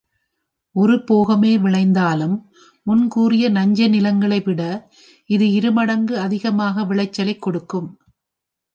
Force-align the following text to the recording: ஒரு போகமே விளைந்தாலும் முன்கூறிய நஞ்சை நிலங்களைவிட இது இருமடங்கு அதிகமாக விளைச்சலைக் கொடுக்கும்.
ஒரு 0.75 0.95
போகமே 1.09 1.51
விளைந்தாலும் 1.57 2.33
முன்கூறிய 2.87 3.45
நஞ்சை 3.49 3.87
நிலங்களைவிட 3.89 4.61
இது 5.29 5.47
இருமடங்கு 5.51 6.15
அதிகமாக 6.19 6.83
விளைச்சலைக் 6.85 7.41
கொடுக்கும். 7.41 7.89